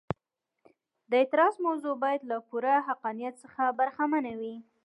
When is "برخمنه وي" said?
3.79-4.55